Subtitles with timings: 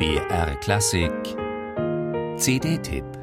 [0.00, 1.36] BR Klassik.
[2.38, 3.19] CD-Tipp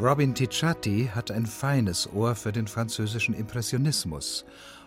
[0.00, 4.44] Robin Ticciati hat ein feines Ohr für den französischen Impressionismus.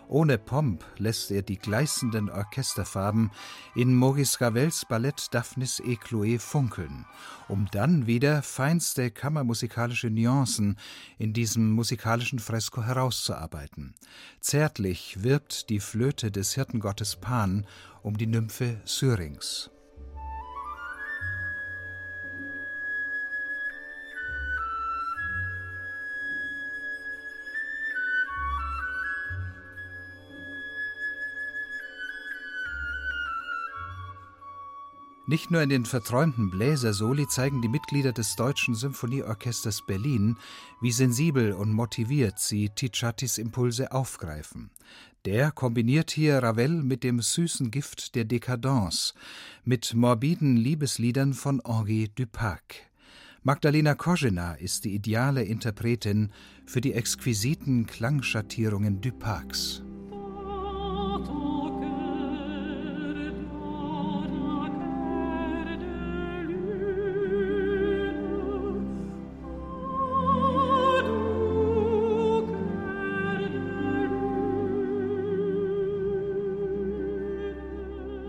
[0.08, 3.30] Ohne Pomp lässt er die gleißenden Orchesterfarben
[3.74, 7.04] in Maurice Ravels Ballett Daphnis et Chloé funkeln,
[7.48, 10.78] um dann wieder feinste kammermusikalische Nuancen
[11.18, 13.94] in diesem musikalischen Fresko herauszuarbeiten.
[14.40, 17.66] Zärtlich wirbt die Flöte des Hirtengottes Pan
[18.02, 19.70] um die Nymphe Syrinx.
[35.32, 40.36] Nicht nur in den verträumten Bläsersoli zeigen die Mitglieder des Deutschen Symphonieorchesters Berlin,
[40.82, 44.68] wie sensibel und motiviert sie Ticciatis Impulse aufgreifen.
[45.24, 49.14] Der kombiniert hier Ravel mit dem süßen Gift der Dekadence,
[49.64, 52.74] mit morbiden Liebesliedern von Henri Dupac.
[53.42, 56.30] Magdalena Kozhina ist die ideale Interpretin
[56.66, 59.82] für die exquisiten Klangschattierungen Dupacs.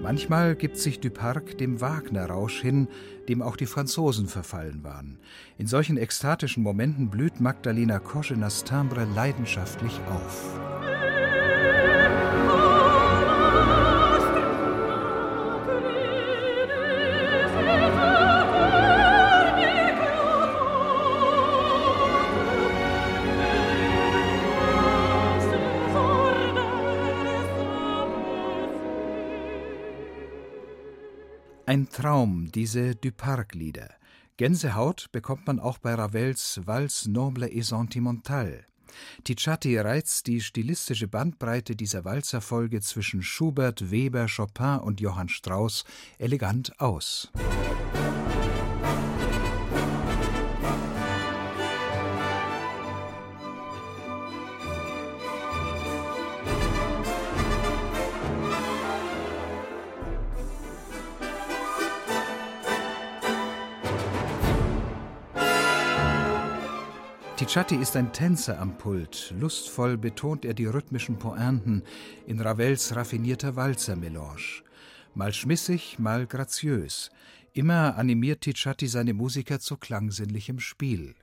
[0.04, 2.90] Manchmal gibt sich Duparc dem Wagner-Rausch hin,
[3.30, 5.18] dem auch die Franzosen verfallen waren.
[5.58, 10.60] In solchen ekstatischen Momenten blüht Magdalena Koschenas Timbre leidenschaftlich auf.
[31.74, 33.90] Ein Traum, diese Duparc-Lieder.
[34.38, 38.66] Gänsehaut bekommt man auch bei Ravels Valse noble et sentimentale.
[39.24, 45.84] Ticciati reizt die stilistische Bandbreite dieser Walzerfolge zwischen Schubert, Weber, Chopin und Johann Strauss
[46.20, 47.32] elegant aus.
[67.36, 69.34] Ticciati ist ein Tänzer am Pult.
[69.40, 71.82] Lustvoll betont er die rhythmischen Pointen
[72.28, 74.62] in Ravels raffinierter Walzermelange.
[75.16, 77.10] Mal schmissig, mal graziös.
[77.54, 81.16] Immer animiert Ticciati seine Musiker zu klangsinnlichem Spiel.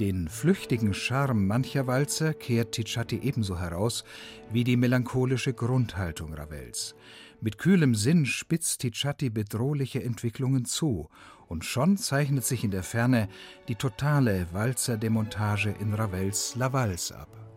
[0.00, 4.04] Den flüchtigen Charme mancher Walzer kehrt Ticciati ebenso heraus
[4.52, 6.94] wie die melancholische Grundhaltung Ravels.
[7.40, 11.08] Mit kühlem Sinn spitzt Ticciati bedrohliche Entwicklungen zu,
[11.48, 13.28] und schon zeichnet sich in der Ferne
[13.66, 17.47] die totale Walzerdemontage in Ravels La Valse ab.